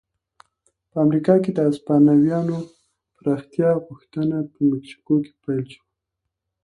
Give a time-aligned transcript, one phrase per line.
[0.89, 2.57] په امریکا کې د هسپانویانو
[3.17, 5.85] پراختیا غوښتنه په مکسیکو پیل شوه.